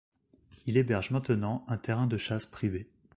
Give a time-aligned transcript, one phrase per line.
[0.65, 2.89] Il héberge maintenant un terrain de chasse privé.